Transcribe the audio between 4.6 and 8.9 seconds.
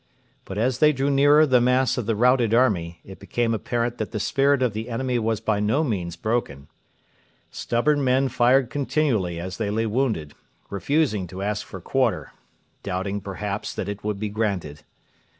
of the enemy was by no means broken. Stubborn men fired